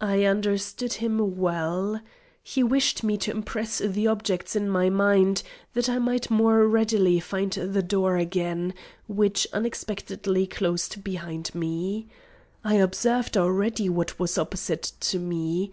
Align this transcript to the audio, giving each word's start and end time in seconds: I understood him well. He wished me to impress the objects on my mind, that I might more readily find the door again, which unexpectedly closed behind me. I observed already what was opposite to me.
I 0.00 0.22
understood 0.22 0.92
him 1.02 1.38
well. 1.38 2.00
He 2.40 2.62
wished 2.62 3.02
me 3.02 3.16
to 3.16 3.32
impress 3.32 3.78
the 3.78 4.06
objects 4.06 4.54
on 4.54 4.68
my 4.68 4.90
mind, 4.90 5.42
that 5.74 5.88
I 5.88 5.98
might 5.98 6.30
more 6.30 6.68
readily 6.68 7.18
find 7.18 7.50
the 7.52 7.82
door 7.82 8.16
again, 8.16 8.74
which 9.08 9.44
unexpectedly 9.52 10.46
closed 10.46 11.02
behind 11.02 11.52
me. 11.52 12.06
I 12.62 12.74
observed 12.76 13.36
already 13.36 13.88
what 13.88 14.20
was 14.20 14.38
opposite 14.38 14.92
to 15.00 15.18
me. 15.18 15.72